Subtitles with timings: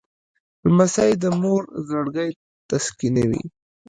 [0.67, 2.29] لمسی د مور زړګی
[2.69, 3.43] تسکینوي.